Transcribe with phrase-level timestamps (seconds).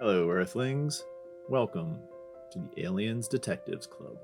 [0.00, 1.04] Hello, Earthlings.
[1.50, 1.98] Welcome
[2.52, 4.16] to the Aliens Detectives Club,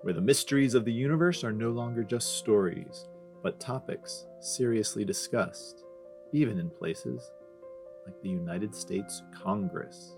[0.00, 3.06] where the mysteries of the universe are no longer just stories,
[3.40, 5.84] but topics seriously discussed,
[6.32, 7.30] even in places
[8.04, 10.16] like the United States Congress.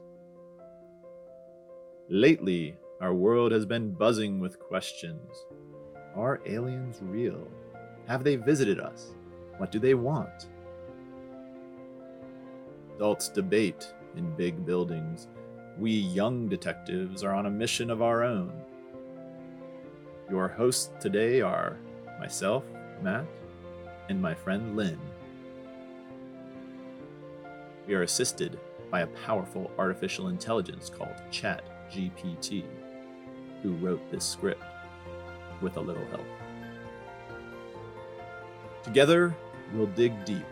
[2.09, 5.45] Lately, our world has been buzzing with questions.
[6.15, 7.47] Are aliens real?
[8.09, 9.13] Have they visited us?
[9.59, 10.49] What do they want?
[12.95, 15.29] Adults debate in big buildings.
[15.79, 18.53] We young detectives are on a mission of our own.
[20.31, 21.77] Your hosts today are
[22.19, 22.65] myself,
[23.03, 23.27] Matt,
[24.09, 24.99] and my friend Lynn.
[27.87, 28.59] We are assisted
[28.91, 32.65] by a powerful artificial intelligence called ChatGPT,
[33.63, 34.63] who wrote this script
[35.61, 36.27] with a little help.
[38.83, 39.35] Together,
[39.75, 40.45] we'll dig deep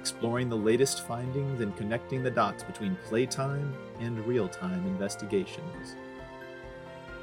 [0.00, 5.94] exploring the latest findings and connecting the dots between playtime and real time investigations.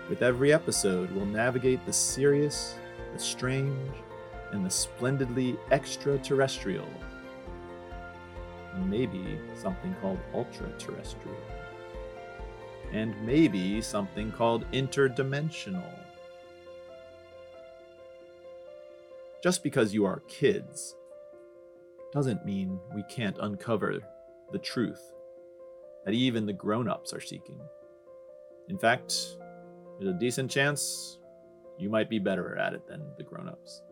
[0.08, 2.75] With every episode, we'll navigate the serious,
[3.14, 3.95] the strange,
[4.52, 6.88] and the splendidly extraterrestrial.
[8.86, 11.36] Maybe something called ultra terrestrial.
[12.92, 15.98] And maybe something called interdimensional.
[19.42, 20.95] Just because you are kids
[22.18, 24.00] doesn't mean we can't uncover
[24.52, 25.00] the truth
[26.04, 27.60] that even the grown ups are seeking.
[28.70, 29.14] In fact,
[30.00, 31.20] there's a decent chance
[31.78, 33.84] you might be better at it than the grown ups.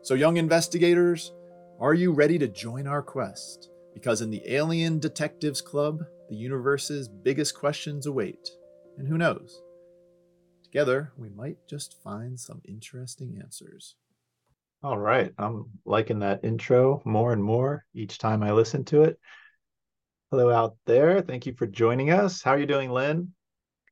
[0.00, 1.34] So, young investigators,
[1.78, 3.68] are you ready to join our quest?
[3.92, 8.48] Because in the Alien Detectives Club, the universe's biggest questions await.
[8.96, 9.60] And who knows?
[10.64, 13.96] Together, we might just find some interesting answers.
[14.82, 15.30] All right.
[15.36, 19.18] I'm liking that intro more and more each time I listen to it.
[20.30, 21.20] Hello out there.
[21.20, 22.40] Thank you for joining us.
[22.40, 23.34] How are you doing, Lynn?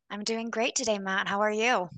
[0.09, 1.29] I'm doing great today, Matt.
[1.29, 1.91] How are you?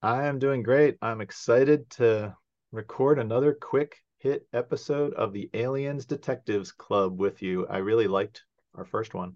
[0.00, 0.96] I am doing great.
[1.02, 2.34] I'm excited to
[2.72, 7.66] record another quick hit episode of the Aliens Detectives Club with you.
[7.66, 8.44] I really liked
[8.76, 9.34] our first one.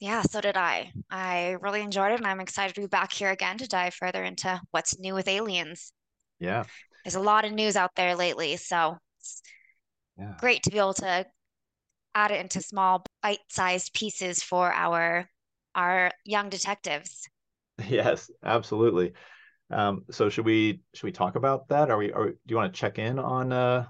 [0.00, 0.92] Yeah, so did I.
[1.10, 4.22] I really enjoyed it, and I'm excited to be back here again to dive further
[4.22, 5.94] into what's new with aliens.
[6.38, 6.64] Yeah
[7.06, 8.56] there's a lot of news out there lately.
[8.56, 9.40] So it's
[10.18, 10.34] yeah.
[10.40, 11.24] great to be able to
[12.16, 15.30] add it into small bite-sized pieces for our
[15.76, 17.28] our young detectives.
[17.88, 19.12] Yes, absolutely.
[19.70, 21.90] Um, so should we should we talk about that?
[21.90, 23.84] Are we are do you want to check in on uh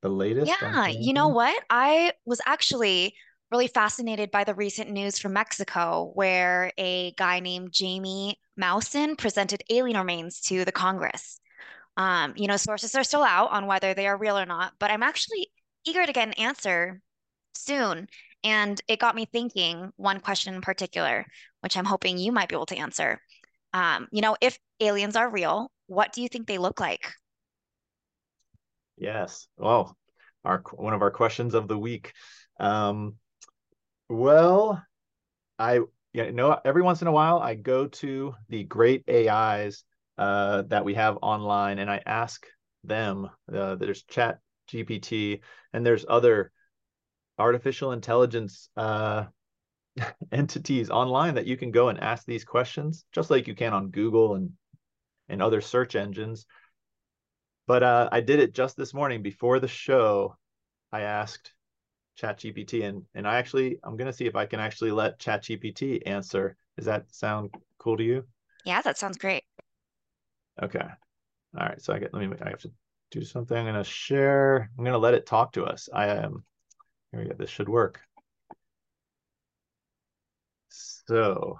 [0.00, 0.46] the latest?
[0.48, 1.62] Yeah, you know what?
[1.68, 3.14] I was actually
[3.52, 9.62] really fascinated by the recent news from Mexico where a guy named Jamie Maussan presented
[9.68, 11.38] alien remains to the Congress.
[11.96, 14.90] Um, you know, sources are still out on whether they are real or not, but
[14.90, 15.50] I'm actually
[15.86, 17.00] eager to get an answer
[17.54, 18.08] soon.
[18.44, 21.26] And it got me thinking one question in particular,
[21.60, 23.20] which I'm hoping you might be able to answer.
[23.72, 27.12] Um, you know, if aliens are real, what do you think they look like?
[28.96, 29.48] Yes.
[29.56, 29.96] Well,
[30.44, 32.12] our one of our questions of the week.
[32.58, 33.16] Um,
[34.08, 34.82] well,
[35.58, 35.80] I
[36.12, 39.84] you know every once in a while I go to the great AIs
[40.18, 42.46] uh, that we have online, and I ask
[42.84, 43.28] them.
[43.52, 44.38] Uh, there's Chat
[44.68, 45.40] GPT,
[45.72, 46.52] and there's other
[47.38, 49.24] artificial intelligence uh,
[50.32, 53.90] entities online that you can go and ask these questions, just like you can on
[53.90, 54.52] Google and
[55.28, 56.46] and other search engines.
[57.66, 60.36] But uh, I did it just this morning before the show.
[60.92, 61.52] I asked
[62.20, 66.56] ChatGPT, and and I actually I'm gonna see if I can actually let ChatGPT answer.
[66.76, 68.24] Does that sound cool to you?
[68.64, 69.44] Yeah, that sounds great.
[70.62, 70.78] Okay.
[71.58, 71.80] All right.
[71.80, 72.72] So I get, let me, I have to
[73.10, 73.56] do something.
[73.56, 75.88] I'm going to share, I'm going to let it talk to us.
[75.92, 76.44] I am, um,
[77.12, 77.34] here we go.
[77.38, 78.00] This should work.
[80.68, 81.58] So,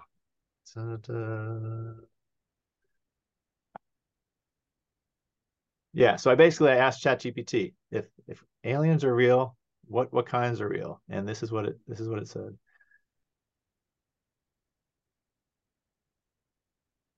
[5.92, 6.16] yeah.
[6.16, 9.56] So I basically, I asked ChatGPT if, if aliens are real,
[9.86, 11.00] what, what kinds are real?
[11.08, 12.56] And this is what it, this is what it said.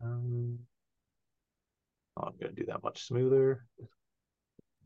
[0.02, 0.37] Um,
[2.22, 3.64] I'm going to do that much smoother.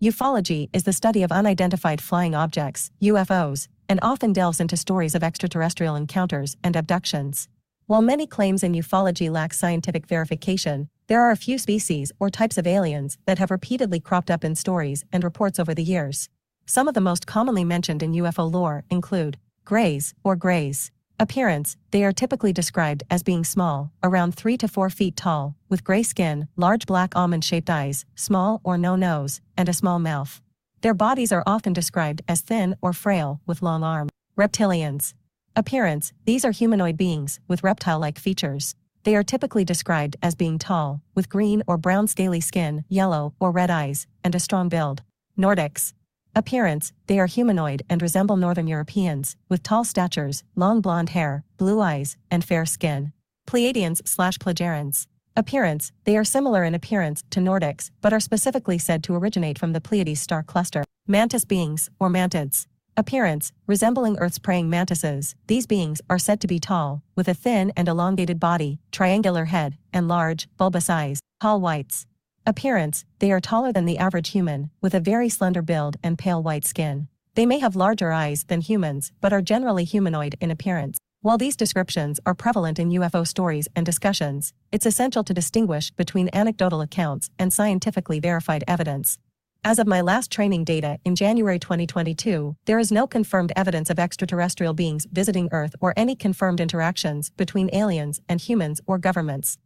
[0.03, 5.23] Ufology is the study of unidentified flying objects, UFOs, and often delves into stories of
[5.23, 7.49] extraterrestrial encounters and abductions.
[7.87, 12.59] While many claims in ufology lack scientific verification, there are a few species or types
[12.59, 16.29] of aliens that have repeatedly cropped up in stories and reports over the years.
[16.67, 20.91] Some of the most commonly mentioned in UFO lore include grays or grays,
[21.23, 25.85] Appearance They are typically described as being small, around 3 to 4 feet tall, with
[25.85, 30.43] gray skin, large black almond shaped eyes, small or no nose, and a small mouth.
[30.81, 34.11] Their bodies are often described as thin or frail, with long arms.
[34.37, 35.15] Reptilians
[35.55, 38.75] Appearance These are humanoid beings with reptile like features.
[39.05, 43.53] They are typically described as being tall, with green or brown scaly skin, yellow or
[43.53, 45.03] red eyes, and a strong build.
[45.39, 45.93] Nordics
[46.35, 51.83] Appearance They are humanoid and resemble Northern Europeans, with tall statures, long blonde hair, blue
[51.83, 53.13] eyes, and fair skin.
[53.47, 55.09] Pleiadians slash Plagiarians.
[55.37, 59.75] Appearance They are similar in appearance to Nordics, but are specifically said to originate from
[59.75, 60.85] the Pleiades star cluster.
[61.07, 62.67] Mantis beings, or mantids.
[62.97, 67.73] Appearance Resembling Earth's praying mantises, these beings are said to be tall, with a thin
[67.77, 71.21] and elongated body, triangular head, and large, bulbous eyes.
[71.43, 72.07] Tall whites.
[72.45, 76.43] Appearance They are taller than the average human, with a very slender build and pale
[76.43, 77.07] white skin.
[77.37, 80.99] They may have larger eyes than humans, but are generally humanoid in appearance.
[81.21, 86.31] While these descriptions are prevalent in UFO stories and discussions, it's essential to distinguish between
[86.33, 89.19] anecdotal accounts and scientifically verified evidence.
[89.63, 94.01] As of my last training data in January 2022, there is no confirmed evidence of
[94.01, 99.59] extraterrestrial beings visiting Earth or any confirmed interactions between aliens and humans or governments.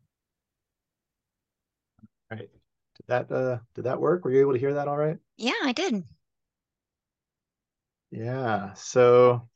[2.31, 2.50] Right
[3.08, 4.25] that uh did that work?
[4.25, 5.19] Were you able to hear that all right?
[5.37, 6.05] Yeah, I did.
[8.11, 8.73] Yeah.
[8.75, 9.49] So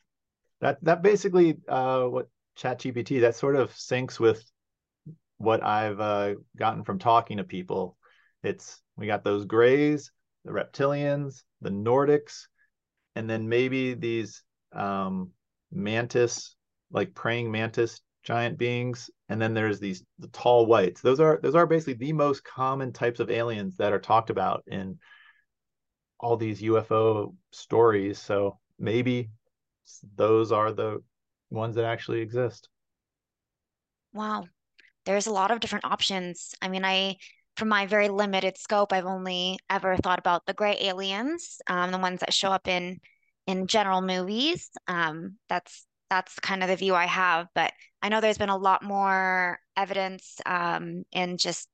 [0.60, 4.44] that that basically uh what ChatGPT that sort of syncs with
[5.40, 7.96] what I've uh, gotten from talking to people.
[8.42, 10.12] It's we got those grays,
[10.44, 12.42] the reptilians, the Nordics,
[13.16, 14.42] and then maybe these
[14.72, 15.30] um,
[15.72, 16.54] mantis,
[16.92, 21.00] like praying mantis giant beings and then there's these the tall whites.
[21.00, 24.64] Those are those are basically the most common types of aliens that are talked about
[24.66, 24.98] in
[26.18, 28.18] all these ufo stories.
[28.18, 29.30] So maybe
[30.16, 31.02] those are the
[31.48, 32.68] ones that actually exist.
[34.12, 34.46] Wow.
[35.06, 36.54] There's a lot of different options.
[36.60, 37.16] I mean i
[37.56, 41.98] from my very limited scope i've only ever thought about the gray aliens um, the
[41.98, 42.98] ones that show up in
[43.46, 44.70] in general movies.
[44.86, 47.46] Um, that's that's kind of the view I have.
[47.54, 47.72] But
[48.02, 51.68] I know there's been a lot more evidence um, and just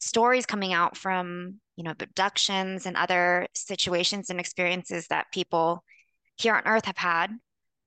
[0.00, 5.84] stories coming out from you know abductions and other situations and experiences that people
[6.36, 7.30] here on Earth have had.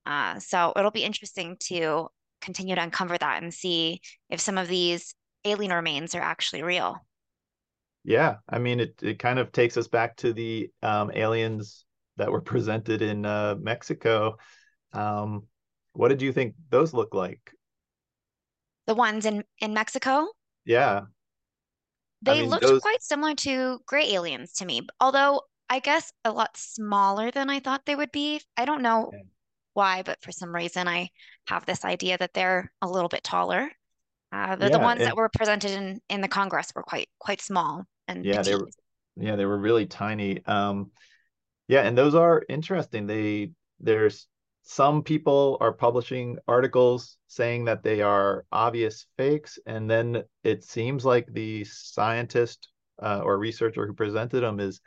[0.05, 2.07] Uh, so it'll be interesting to
[2.41, 3.99] continue to uncover that and see
[4.29, 5.15] if some of these
[5.45, 6.97] alien remains are actually real.
[8.03, 11.85] Yeah, I mean, it it kind of takes us back to the um, aliens
[12.17, 14.37] that were presented in uh, Mexico.
[14.93, 15.47] Um,
[15.95, 17.51] what did you think those look like?
[18.87, 20.27] The ones in in Mexico?
[20.65, 21.01] Yeah.
[22.21, 22.81] They I mean, looked those...
[22.81, 27.59] quite similar to gray aliens to me, although I guess a lot smaller than I
[27.59, 28.41] thought they would be.
[28.57, 29.23] I don't know okay.
[29.73, 31.09] why, but for some reason I
[31.47, 33.71] have this idea that they're a little bit taller.
[34.31, 35.07] Uh, the, yeah, the ones and...
[35.07, 38.45] that were presented in in the Congress were quite quite small and yeah, petite.
[38.45, 38.69] they were
[39.17, 40.45] yeah they were really tiny.
[40.45, 40.91] Um,
[41.67, 43.07] yeah, and those are interesting.
[43.07, 44.27] They there's
[44.65, 51.05] some people are publishing articles saying that they are obvious fakes and then it seems
[51.05, 52.69] like the scientist
[53.01, 54.81] uh, or researcher who presented them is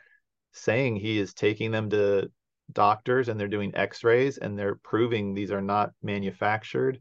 [0.51, 2.29] saying he is taking them to
[2.73, 6.99] doctors and they're doing x-rays and they're proving these are not manufactured.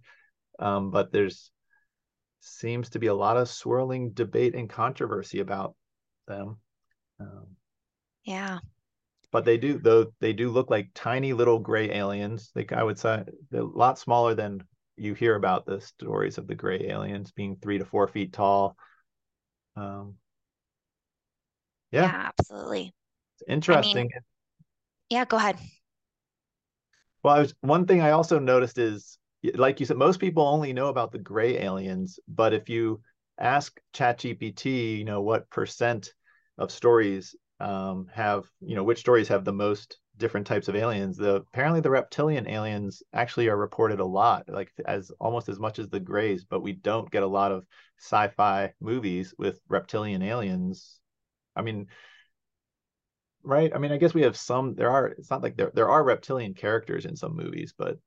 [0.61, 1.51] Um, but there's
[2.41, 5.75] seems to be a lot of swirling debate and controversy about
[6.29, 6.59] them.
[7.21, 7.47] Um,
[8.25, 8.59] yeah
[9.31, 12.51] but they do though they do look like tiny little gray aliens.
[12.55, 14.63] Like I would say they're a lot smaller than
[14.97, 18.77] you hear about the stories of the gray aliens being three to four feet tall.
[19.77, 20.15] Um,
[21.93, 22.03] yeah.
[22.03, 22.95] yeah absolutely.
[23.35, 23.97] It's interesting.
[23.97, 24.11] I mean,
[25.11, 25.57] yeah, go ahead.
[27.23, 29.19] Well, I was one thing I also noticed is
[29.55, 33.01] like you said, most people only know about the gray aliens, but if you
[33.39, 36.13] ask ChatGPT, you know, what percent
[36.57, 41.17] of stories um, have you know which stories have the most different types of aliens.
[41.17, 45.79] The apparently the reptilian aliens actually are reported a lot like as almost as much
[45.79, 47.67] as the grays but we don't get a lot of
[47.99, 51.01] sci-fi movies with reptilian aliens.
[51.57, 51.89] I mean
[53.43, 53.73] right?
[53.75, 56.05] I mean i guess we have some there are it's not like there there are
[56.05, 57.99] reptilian characters in some movies but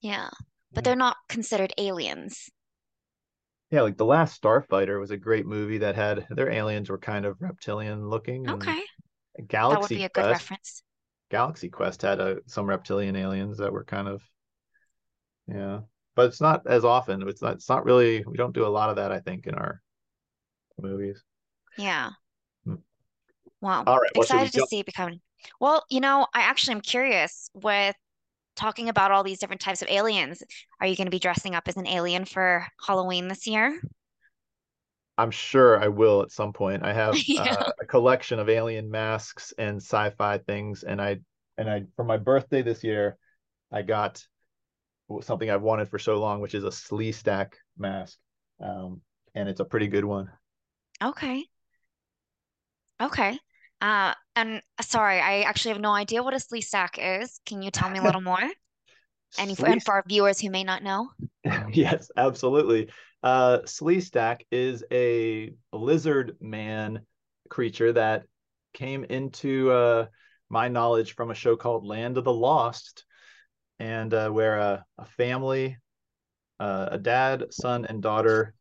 [0.00, 0.30] yeah
[0.72, 2.50] but they're not considered aliens
[3.70, 7.24] yeah, like The Last Starfighter was a great movie that had their aliens were kind
[7.24, 8.48] of reptilian looking.
[8.48, 8.82] Okay.
[9.48, 10.82] Galaxy that would be a good Quest, reference.
[11.30, 14.22] Galaxy Quest had a, uh, some reptilian aliens that were kind of,
[15.48, 15.80] yeah,
[16.14, 17.28] but it's not as often.
[17.28, 17.54] It's not.
[17.54, 18.24] It's not really.
[18.26, 19.12] We don't do a lot of that.
[19.12, 19.82] I think in our
[20.80, 21.22] movies.
[21.76, 22.10] Yeah.
[22.64, 22.76] Hmm.
[23.60, 23.84] Wow.
[23.86, 24.10] All right.
[24.14, 25.20] Excited to see it becoming.
[25.60, 27.94] Well, you know, I actually am curious with
[28.56, 30.42] talking about all these different types of aliens.
[30.80, 33.80] Are you going to be dressing up as an alien for Halloween this year?
[35.18, 36.84] I'm sure I will at some point.
[36.84, 37.42] I have yeah.
[37.42, 41.18] uh, a collection of alien masks and sci-fi things, and I
[41.56, 43.16] and I for my birthday this year,
[43.72, 44.22] I got
[45.22, 48.18] something I've wanted for so long, which is a Sleestak mask,
[48.60, 49.00] um,
[49.34, 50.30] and it's a pretty good one.
[51.02, 51.44] Okay.
[53.00, 53.38] Okay.
[53.80, 57.40] Uh, and uh, sorry, I actually have no idea what a Sleestak is.
[57.46, 58.42] Can you tell me a little more?
[59.38, 61.10] And, for, and for our viewers who may not know.
[61.72, 62.88] yes, absolutely.
[63.22, 67.00] Uh, Sleestak is a lizard man
[67.48, 68.24] creature that
[68.72, 70.06] came into uh,
[70.48, 73.04] my knowledge from a show called Land of the Lost,
[73.78, 75.76] and uh, where a, a family,
[76.60, 78.54] uh, a dad, son, and daughter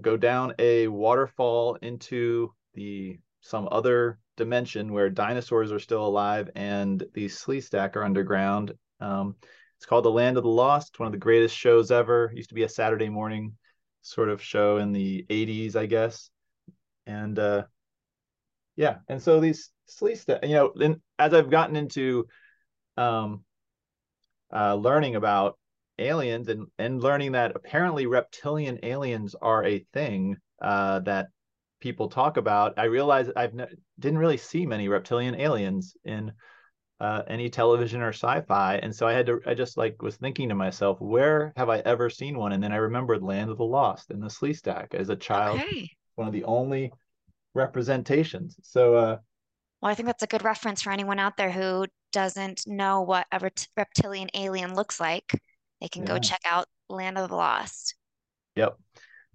[0.00, 7.04] go down a waterfall into the some other dimension where dinosaurs are still alive and
[7.12, 8.72] these Sleestak are underground.
[9.00, 9.36] Um,
[9.76, 12.30] it's called The Land of the Lost, one of the greatest shows ever.
[12.30, 13.56] It used to be a Saturday morning
[14.00, 16.30] sort of show in the 80s, I guess.
[17.06, 17.64] And uh,
[18.76, 22.26] yeah, and so these Sleestak, you know, as I've gotten into
[22.96, 23.44] um,
[24.52, 25.58] uh, learning about
[25.98, 31.28] aliens and and learning that apparently reptilian aliens are a thing uh, that
[31.80, 33.54] people talk about, I realize I've
[33.98, 36.32] didn't really see many reptilian aliens in
[37.00, 39.40] uh, any television or sci-fi, and so I had to.
[39.46, 42.52] I just like was thinking to myself, where have I ever seen one?
[42.52, 45.60] And then I remembered Land of the Lost and the Sleestak as a child.
[45.60, 45.90] Okay.
[46.16, 46.92] One of the only
[47.54, 48.56] representations.
[48.62, 49.16] So, uh,
[49.80, 53.26] well, I think that's a good reference for anyone out there who doesn't know what
[53.30, 55.40] a reptilian alien looks like.
[55.80, 56.14] They can yeah.
[56.14, 57.94] go check out Land of the Lost.
[58.56, 58.76] Yep.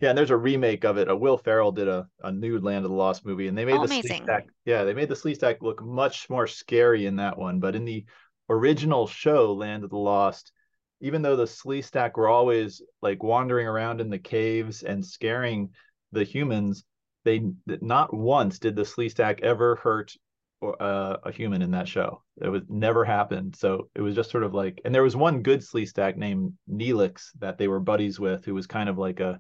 [0.01, 1.07] Yeah, and there's a remake of it.
[1.07, 3.75] A Will Ferrell did a, a new Land of the Lost movie, and they made
[3.75, 4.27] oh, the amazing.
[4.65, 7.59] Yeah, they made the Sleestak look much more scary in that one.
[7.59, 8.05] But in the
[8.50, 10.51] original show, Land of the Lost,
[11.00, 15.69] even though the Sleestak were always like wandering around in the caves and scaring
[16.12, 16.83] the humans,
[17.23, 20.13] they not once did the Sleestak ever hurt
[20.62, 22.21] uh, a human in that show.
[22.41, 23.55] It was never happened.
[23.55, 27.29] So it was just sort of like, and there was one good Sleestak named Neelix
[27.39, 29.39] that they were buddies with, who was kind of like a,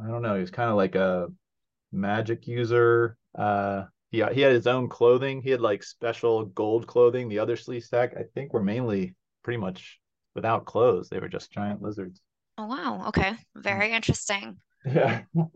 [0.00, 1.28] I don't know, he was kind of like a
[1.92, 3.16] magic user.
[3.36, 5.42] Uh, he he had his own clothing.
[5.42, 7.28] He had like special gold clothing.
[7.28, 10.00] The other Sleestak, I think, were mainly pretty much
[10.34, 11.08] without clothes.
[11.08, 12.20] They were just giant lizards.
[12.58, 13.08] Oh wow.
[13.08, 13.36] Okay.
[13.56, 14.58] Very interesting.
[14.84, 15.22] Yeah.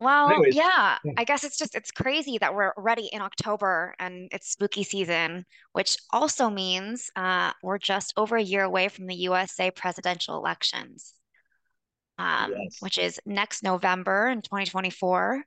[0.00, 3.94] Well, Anyways, yeah, yeah, I guess it's just it's crazy that we're already in October
[3.98, 9.06] and it's spooky season, which also means uh, we're just over a year away from
[9.06, 11.14] the USA presidential elections,
[12.20, 12.76] um, yes.
[12.80, 15.42] which is next November in 2024.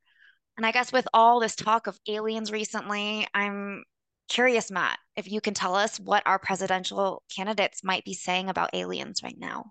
[0.58, 3.84] And I guess with all this talk of aliens recently, I'm
[4.28, 8.72] curious, Matt, if you can tell us what our presidential candidates might be saying about
[8.74, 9.66] aliens right now.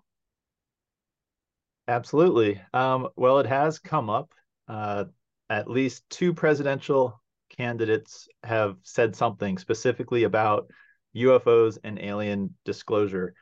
[1.87, 2.61] Absolutely.
[2.73, 4.31] Um, well, it has come up
[4.69, 5.05] uh,
[5.49, 7.21] at least two presidential
[7.57, 10.69] candidates have said something specifically about
[11.15, 13.33] UFOs and alien disclosure.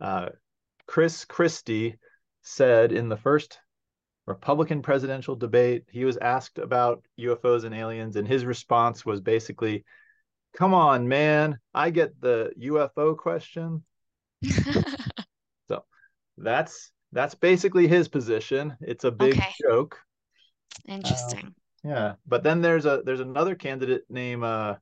[0.00, 0.28] Uh,
[0.86, 1.96] Chris Christie
[2.46, 3.58] said in the first
[4.26, 9.84] Republican presidential debate, he was asked about UFOs and aliens, and his response was basically,
[10.56, 13.82] Come on, man, I get the UFO question.
[15.68, 15.84] so
[16.38, 18.76] that's that's basically his position.
[18.80, 19.52] It's a big okay.
[19.60, 19.98] joke.
[20.88, 21.46] Interesting.
[21.46, 24.76] Um, yeah, but then there's a there's another candidate named uh,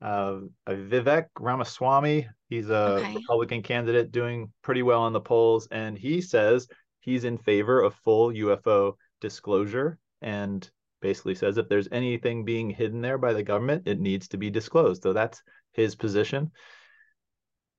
[0.00, 2.28] uh, Vivek Ramaswamy.
[2.48, 3.14] He's a okay.
[3.14, 6.68] Republican candidate doing pretty well on the polls, and he says
[7.00, 10.68] he's in favor of full UFO disclosure and
[11.00, 14.50] basically says if there's anything being hidden there by the government, it needs to be
[14.50, 15.02] disclosed.
[15.02, 16.50] So that's his position.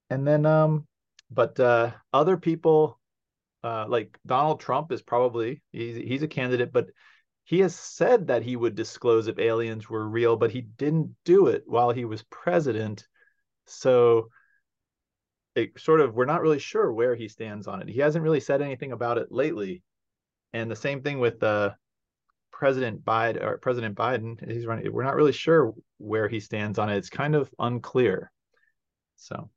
[0.10, 0.88] And then, um,
[1.30, 3.00] but uh, other people,
[3.64, 6.88] uh, like Donald Trump is probably he's he's a candidate, but
[7.44, 11.48] he has said that he would disclose if aliens were real, but he didn't do
[11.48, 13.08] it while he was president.
[13.66, 14.30] So
[15.64, 17.90] it sort of we're not really sure where he stands on it.
[17.90, 19.84] He hasn't really said anything about it lately.
[20.54, 21.72] And the same thing with uh,
[22.52, 24.52] President Biden or President Biden.
[24.52, 24.92] He's running.
[24.92, 26.98] We're not really sure where he stands on it.
[26.98, 28.32] It's kind of unclear.
[29.16, 29.50] So.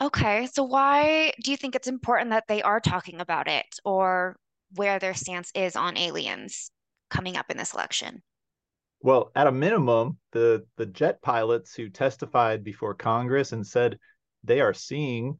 [0.00, 4.36] Okay, so why do you think it's important that they are talking about it or
[4.74, 6.70] where their stance is on aliens?
[7.10, 8.22] coming up in this election?
[9.00, 13.98] Well, at a minimum, the the jet pilots who testified before Congress and said
[14.46, 15.38] they are seeing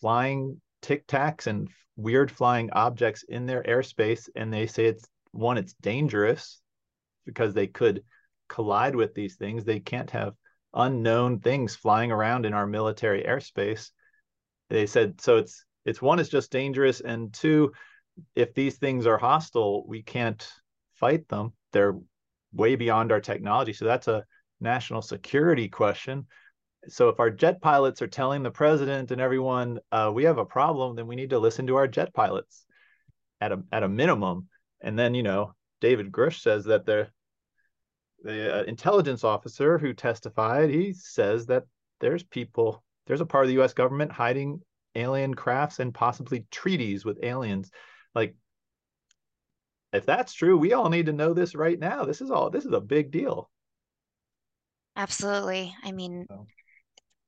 [0.00, 5.58] flying tic tacs and weird flying objects in their airspace, and they say it's one,
[5.58, 6.60] it's dangerous
[7.24, 8.02] because they could
[8.48, 9.64] collide with these things.
[9.64, 10.34] They can't have
[10.74, 13.90] unknown things flying around in our military airspace.
[14.68, 15.38] They said so.
[15.38, 17.72] It's it's one, it's just dangerous, and two,
[18.34, 20.46] if these things are hostile, we can't
[20.94, 21.52] fight them.
[21.72, 21.94] They're
[22.52, 23.72] way beyond our technology.
[23.72, 24.24] So that's a
[24.60, 26.26] national security question.
[26.88, 30.44] So if our jet pilots are telling the president and everyone uh, we have a
[30.44, 32.64] problem, then we need to listen to our jet pilots
[33.40, 34.48] at a at a minimum.
[34.80, 37.08] And then you know David Grusch says that the
[38.22, 41.64] the uh, intelligence officer who testified he says that
[42.00, 43.72] there's people there's a part of the U.S.
[43.72, 44.60] government hiding
[44.94, 47.70] alien crafts and possibly treaties with aliens.
[48.14, 48.34] Like
[49.92, 52.04] if that's true, we all need to know this right now.
[52.04, 53.50] This is all this is a big deal.
[54.96, 55.74] Absolutely.
[55.84, 56.26] I mean,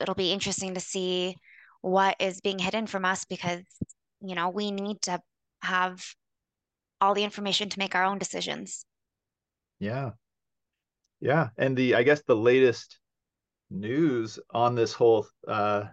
[0.00, 1.36] it'll be interesting to see
[1.80, 3.62] what is being hidden from us because,
[4.20, 5.20] you know, we need to
[5.62, 6.04] have
[7.00, 8.84] all the information to make our own decisions.
[9.78, 10.10] Yeah.
[11.20, 11.48] Yeah.
[11.56, 12.98] And the, I guess the latest
[13.70, 15.84] news on this whole uh,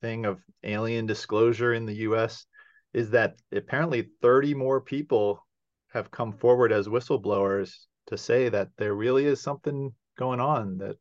[0.00, 2.46] thing of alien disclosure in the US
[2.92, 5.44] is that apparently 30 more people
[5.92, 7.72] have come forward as whistleblowers
[8.06, 10.96] to say that there really is something going on that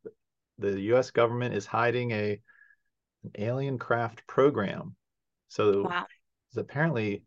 [0.60, 1.12] the U.S.
[1.12, 2.39] government is hiding a
[3.24, 4.95] an alien craft program.
[5.48, 6.05] So wow.
[6.53, 7.24] there's apparently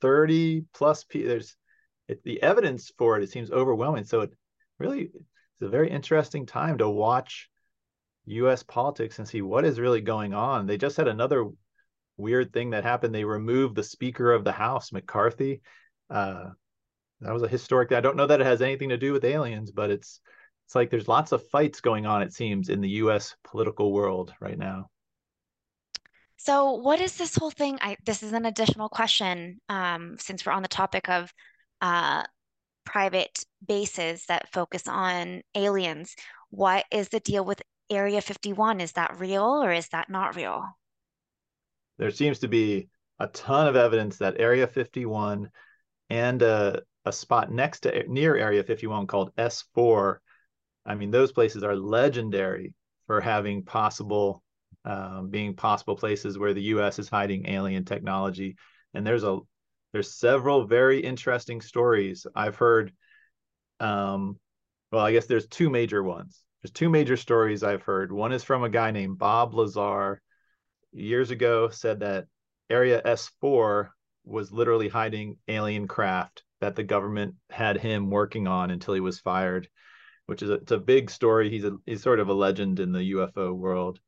[0.00, 1.28] 30 plus people.
[1.28, 1.56] There's
[2.08, 3.22] it, the evidence for it.
[3.22, 4.04] It seems overwhelming.
[4.04, 4.32] So it
[4.78, 7.48] really it's a very interesting time to watch
[8.26, 8.62] U.S.
[8.62, 10.66] politics and see what is really going on.
[10.66, 11.46] They just had another
[12.16, 13.14] weird thing that happened.
[13.14, 15.62] They removed the Speaker of the House, McCarthy.
[16.10, 16.50] Uh,
[17.20, 17.92] that was a historic.
[17.92, 20.20] I don't know that it has anything to do with aliens, but it's
[20.68, 24.34] it's like there's lots of fights going on, it seems, in the US political world
[24.38, 24.90] right now.
[26.36, 27.78] So, what is this whole thing?
[27.80, 31.32] I, this is an additional question um, since we're on the topic of
[31.80, 32.22] uh,
[32.84, 36.14] private bases that focus on aliens.
[36.50, 38.82] What is the deal with Area 51?
[38.82, 40.66] Is that real or is that not real?
[41.96, 45.48] There seems to be a ton of evidence that Area 51
[46.10, 50.18] and a, a spot next to near Area 51 called S4
[50.86, 52.74] I mean, those places are legendary
[53.06, 54.42] for having possible,
[54.84, 56.98] um, being possible places where the U.S.
[56.98, 58.56] is hiding alien technology.
[58.94, 59.38] And there's a
[59.92, 62.92] there's several very interesting stories I've heard.
[63.80, 64.38] Um,
[64.92, 66.42] well, I guess there's two major ones.
[66.62, 68.12] There's two major stories I've heard.
[68.12, 70.20] One is from a guy named Bob Lazar.
[70.92, 72.26] Years ago, said that
[72.70, 73.88] Area S4
[74.24, 79.20] was literally hiding alien craft that the government had him working on until he was
[79.20, 79.68] fired
[80.28, 81.48] which is a, it's a big story.
[81.48, 83.98] He's a he's sort of a legend in the UFO world.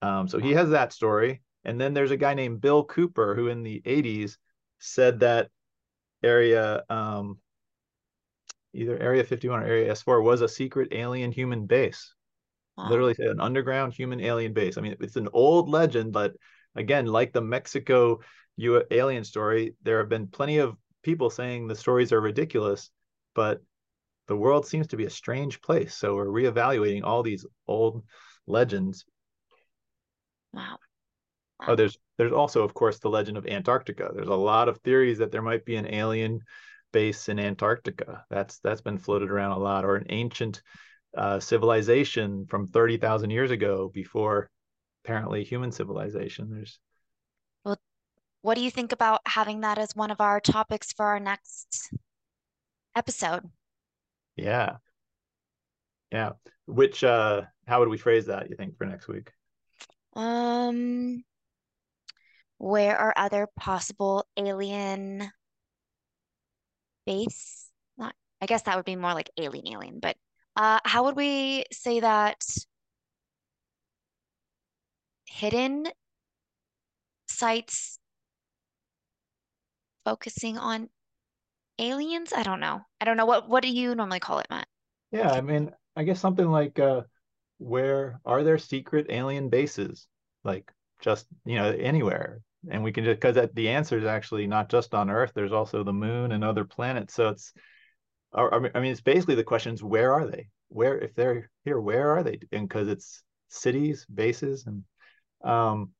[0.00, 3.48] Um, so he has that story, and then there's a guy named Bill Cooper who
[3.48, 4.38] in the 80s
[4.78, 5.50] said that
[6.22, 7.38] area um,
[8.72, 12.14] either Area 51 or Area S4 was a secret alien human base.
[12.78, 12.88] Wow.
[12.88, 14.78] Literally an underground human alien base.
[14.78, 16.32] I mean, it's an old legend, but
[16.74, 18.20] again, like the Mexico
[18.56, 22.90] U- alien story, there have been plenty of people saying the stories are ridiculous,
[23.34, 23.62] but
[24.26, 25.94] the world seems to be a strange place.
[25.94, 28.04] So we're reevaluating all these old
[28.46, 29.04] legends.
[30.52, 30.78] Wow.
[31.60, 31.66] wow.
[31.68, 34.10] Oh, there's there's also, of course, the legend of Antarctica.
[34.14, 36.40] There's a lot of theories that there might be an alien
[36.92, 38.24] base in Antarctica.
[38.30, 40.62] That's that's been floated around a lot, or an ancient
[41.16, 44.50] uh, civilization from thirty thousand years ago, before
[45.04, 46.50] apparently human civilization.
[46.50, 46.78] There's
[47.64, 47.76] well,
[48.42, 51.92] what do you think about having that as one of our topics for our next
[52.94, 53.42] episode?
[54.36, 54.76] Yeah.
[56.12, 56.32] Yeah.
[56.66, 59.32] Which uh how would we phrase that, you think, for next week?
[60.14, 61.24] Um
[62.58, 65.30] where are other possible alien
[67.04, 67.70] base?
[67.96, 70.16] Not I guess that would be more like alien alien, but
[70.56, 72.42] uh how would we say that
[75.26, 75.86] hidden
[77.28, 77.98] sites
[80.04, 80.88] focusing on
[81.78, 82.32] aliens?
[82.34, 82.82] I don't know.
[83.00, 84.68] I don't know what what do you normally call it, Matt?
[85.12, 87.02] Yeah, I mean, I guess something like uh
[87.58, 90.06] where are there secret alien bases?
[90.44, 92.40] Like just, you know, anywhere.
[92.70, 95.84] And we can just because the answer is actually not just on Earth, there's also
[95.84, 97.14] the moon and other planets.
[97.14, 97.52] So it's
[98.34, 100.48] I mean, it's basically the question is where are they?
[100.68, 102.40] Where if they're here, where are they?
[102.52, 104.84] And because it's cities, bases, and
[105.44, 105.90] um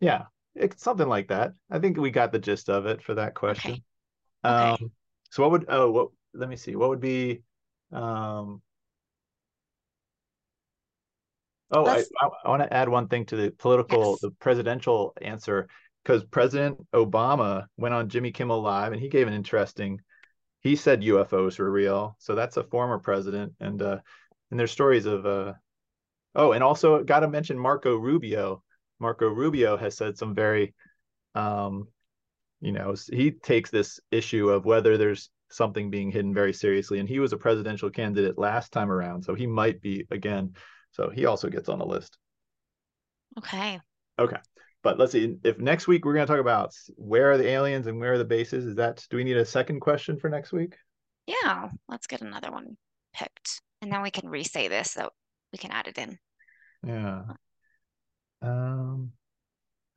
[0.00, 1.52] yeah, it's something like that.
[1.70, 3.82] I think we got the gist of it for that question.
[4.44, 4.72] Okay.
[4.72, 4.90] Okay.
[5.32, 6.76] So what would oh what let me see.
[6.76, 7.40] What would be
[7.90, 8.60] um
[11.70, 14.20] oh I, I, I want to add one thing to the political yes.
[14.20, 15.68] the presidential answer
[16.04, 20.00] because President Obama went on Jimmy Kimmel Live and he gave an interesting
[20.60, 22.14] he said UFOs were real.
[22.18, 23.98] So that's a former president and uh
[24.50, 25.54] and there's stories of uh
[26.34, 28.62] oh and also got to mention Marco Rubio.
[29.00, 30.74] Marco Rubio has said some very
[31.34, 31.88] um
[32.62, 37.08] you know he takes this issue of whether there's something being hidden very seriously and
[37.08, 40.54] he was a presidential candidate last time around so he might be again
[40.92, 42.16] so he also gets on the list
[43.38, 43.80] Okay.
[44.18, 44.36] Okay.
[44.82, 45.36] But let's see.
[45.44, 48.18] If next week we're going to talk about where are the aliens and where are
[48.18, 50.76] the bases, is that do we need a second question for next week?
[51.26, 52.76] Yeah, let's get another one
[53.14, 53.62] picked.
[53.80, 55.08] And then we can re-say this so
[55.52, 56.18] we can add it in.
[56.84, 57.22] Yeah.
[58.42, 59.12] Um,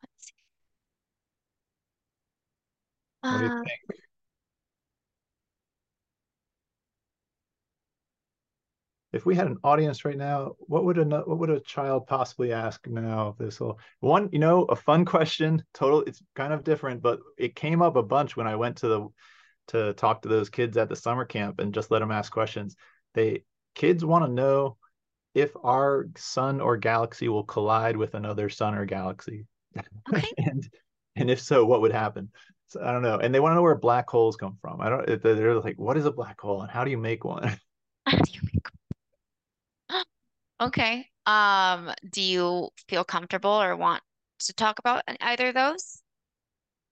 [0.03, 0.33] Let's see.
[3.29, 3.99] What do you Uh, think?
[9.13, 12.51] If we had an audience right now, what would a what would a child possibly
[12.51, 13.29] ask now?
[13.29, 15.63] If this will one, you know, a fun question.
[15.73, 18.87] Total, it's kind of different, but it came up a bunch when I went to
[18.87, 19.07] the
[19.69, 22.75] to talk to those kids at the summer camp and just let them ask questions.
[23.13, 24.77] They kids want to know
[25.33, 29.45] if our sun or galaxy will collide with another sun or galaxy,
[30.09, 30.27] okay.
[30.37, 30.67] and
[31.15, 32.31] and if so, what would happen?
[32.67, 33.17] So I don't know.
[33.19, 34.81] And they want to know where black holes come from.
[34.81, 35.21] I don't.
[35.21, 37.57] They're like, what is a black hole and how do you make one?
[38.07, 38.67] How do you make-
[39.89, 40.03] one?
[40.61, 41.09] Okay.
[41.25, 44.03] Um, do you feel comfortable or want
[44.39, 46.01] to talk about either of those?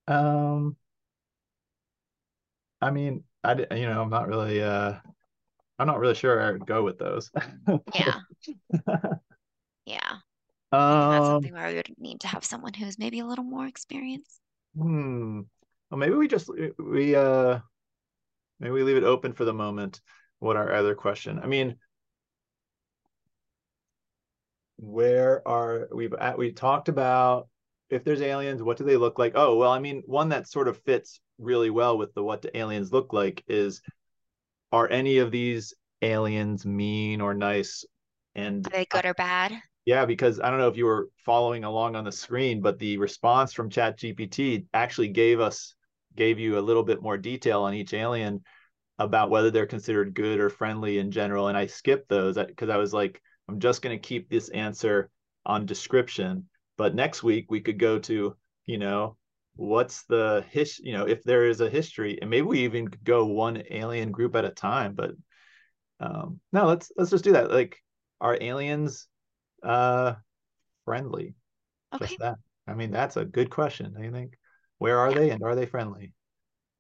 [0.08, 0.78] Um,
[2.82, 4.96] I mean, I you know, I'm not really uh
[5.80, 7.32] I'm not really sure I would go with those.
[7.94, 8.20] Yeah.
[9.86, 10.18] Yeah.
[10.90, 13.46] Think that's Um, something where we would need to have someone who's maybe a little
[13.46, 14.42] more experienced.
[14.76, 15.46] hmm.
[15.94, 17.60] Well, maybe we just we uh
[18.60, 20.02] maybe we leave it open for the moment.
[20.40, 21.38] What our other question?
[21.38, 21.76] I mean,
[24.78, 27.48] where are we've at we talked about
[27.92, 29.34] if there's aliens, what do they look like?
[29.36, 32.50] Oh, well, I mean, one that sort of fits really well with the what do
[32.56, 33.80] aliens look like is
[34.72, 37.86] are any of these aliens mean or nice?
[38.34, 39.62] And Are they good or bad?
[39.86, 42.98] Yeah, because I don't know if you were following along on the screen, but the
[42.98, 45.76] response from ChatGPT actually gave us
[46.16, 48.42] gave you a little bit more detail on each alien
[49.00, 51.48] about whether they're considered good or friendly in general.
[51.48, 55.10] And I skipped those because I was like, I'm just going to keep this answer
[55.46, 56.48] on description.
[56.78, 59.18] But next week we could go to, you know,
[59.56, 63.26] what's the his, you know, if there is a history, and maybe we even go
[63.26, 64.94] one alien group at a time.
[64.94, 65.12] But
[66.00, 67.52] um, no, let's let's just do that.
[67.52, 67.78] Like,
[68.22, 69.08] are aliens
[69.64, 70.14] uh
[70.86, 71.36] friendly?
[71.94, 72.06] Okay.
[72.06, 72.36] Just that.
[72.68, 73.94] I mean, that's a good question.
[73.96, 74.34] Do you think?
[74.84, 76.14] Where are they, and are they friendly?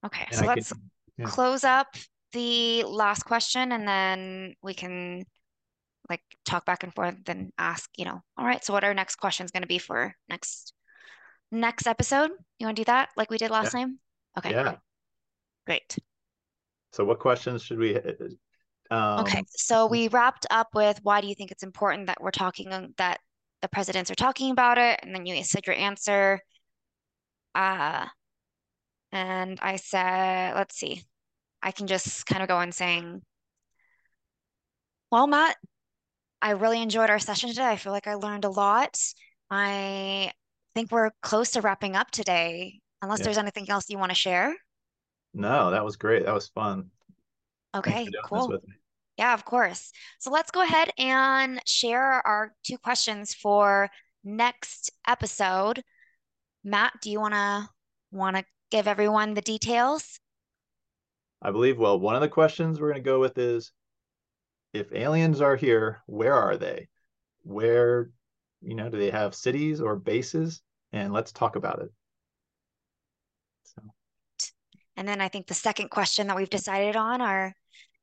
[0.06, 0.26] Okay.
[0.28, 0.82] And So I let's can,
[1.18, 1.26] yeah.
[1.26, 1.88] close up
[2.34, 5.24] the last question and then we can
[6.10, 9.16] like talk back and forth and ask, you know, all right, so what our next
[9.16, 10.74] question is going to be for next
[11.50, 12.32] next episode?
[12.60, 14.00] You want to do that like we did last time?
[14.38, 14.76] Okay, yeah.
[15.66, 15.98] great.
[16.92, 17.96] So, what questions should we?
[18.92, 22.32] Um, Okay, so we wrapped up with why do you think it's important that we're
[22.32, 23.22] talking that
[23.62, 26.42] the presidents are talking about it, and then you said your answer.
[27.56, 28.08] Uh,
[29.12, 31.04] and I said, let's see,
[31.62, 33.22] I can just kind of go on saying,
[35.12, 35.56] well, Matt,
[36.42, 37.68] I really enjoyed our session today.
[37.68, 39.00] I feel like I learned a lot.
[39.50, 40.32] I
[40.74, 43.26] think we're close to wrapping up today, unless Yeah.
[43.26, 44.56] there's anything else you want to share.
[45.34, 46.26] No, that was great.
[46.26, 46.90] That was fun.
[47.76, 48.62] Okay, for doing this cool.
[49.18, 49.92] Yeah, of course.
[50.20, 53.90] So let's go ahead and share our two questions for
[54.24, 55.84] next episode.
[56.64, 57.70] Matt, do you wanna
[58.12, 60.20] wanna give everyone the details?
[61.44, 61.78] I believe.
[61.78, 63.74] Well, one of the questions we're going to go with is,
[64.72, 66.88] if aliens are here, where are they?
[67.42, 68.12] Where,
[68.62, 70.62] you know, do they have cities or bases?
[70.94, 71.90] And let's talk about it.
[73.64, 73.82] So,
[74.96, 77.54] And then I think the second question that we've decided on are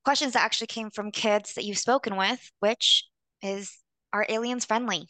[0.05, 3.07] questions that actually came from kids that you've spoken with, which
[3.43, 3.75] is,
[4.13, 5.09] are aliens friendly?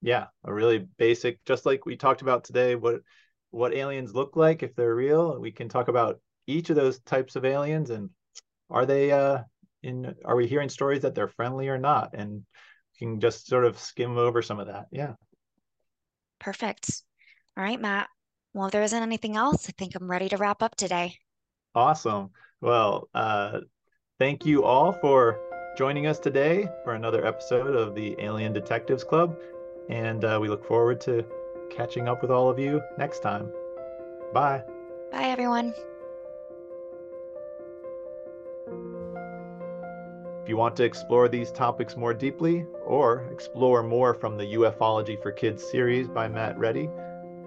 [0.00, 3.00] Yeah, a really basic, just like we talked about today, what
[3.50, 5.40] what aliens look like if they're real.
[5.40, 8.10] We can talk about each of those types of aliens and
[8.70, 9.38] are they uh
[9.82, 12.10] in are we hearing stories that they're friendly or not?
[12.14, 14.86] And we can just sort of skim over some of that.
[14.90, 15.14] Yeah.
[16.38, 17.02] Perfect.
[17.56, 18.08] All right, Matt.
[18.52, 21.16] Well, if there isn't anything else, I think I'm ready to wrap up today.
[21.74, 22.30] Awesome.
[22.60, 23.60] Well, uh,
[24.18, 25.38] thank you all for
[25.76, 29.36] joining us today for another episode of the Alien Detectives Club.
[29.88, 31.24] And uh, we look forward to
[31.70, 33.52] catching up with all of you next time.
[34.32, 34.62] Bye.
[35.12, 35.74] Bye, everyone.
[40.42, 45.20] If you want to explore these topics more deeply or explore more from the UFOlogy
[45.20, 46.88] for Kids series by Matt Reddy,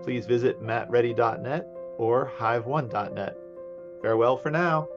[0.03, 1.65] please visit mattreddy.net
[1.97, 3.37] or hive1.net.
[4.01, 4.89] Farewell for now.